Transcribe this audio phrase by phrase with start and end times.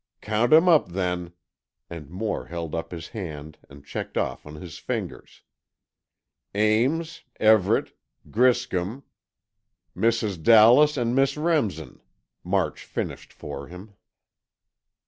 [0.21, 1.31] "Count 'em up, then,"
[1.87, 5.43] and Moore held up his hand and checked off on his fingers.
[6.55, 7.95] "Ames, Everett,
[8.31, 9.03] Griscom——"
[9.95, 10.41] "Mrs.
[10.41, 12.01] Dallas and Miss Remsen,"
[12.43, 13.93] March finished for him.